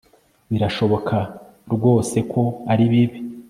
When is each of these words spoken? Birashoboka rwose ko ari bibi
Birashoboka 0.51 1.17
rwose 1.73 2.17
ko 2.31 2.41
ari 2.71 2.83
bibi 2.91 3.19